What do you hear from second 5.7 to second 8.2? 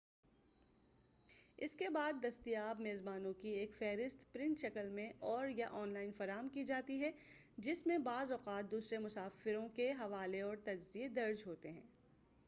on line فراہم کی جاتی ہے جس میں